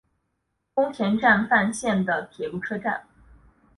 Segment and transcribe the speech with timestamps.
[0.73, 3.05] 宫田站饭田线的铁路车站。